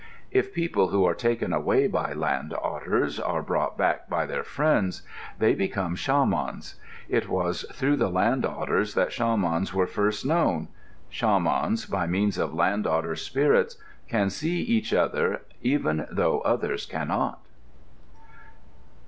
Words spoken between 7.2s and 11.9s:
was through the Land Otters that shamans were first known. Shamans,